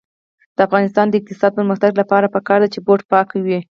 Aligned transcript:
د 0.55 0.59
افغانستان 0.67 1.05
د 1.09 1.13
اقتصادي 1.19 1.55
پرمختګ 1.57 1.91
لپاره 2.01 2.31
پکار 2.35 2.59
ده 2.61 2.67
چې 2.73 2.79
بوټ 2.85 3.01
پاک 3.11 3.27
وي. 3.45 3.57